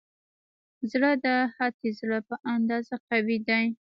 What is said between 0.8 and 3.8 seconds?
زړه د هاتي زړه په اندازه قوي دی.